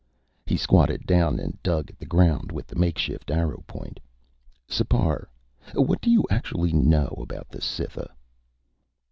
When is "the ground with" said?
1.99-2.65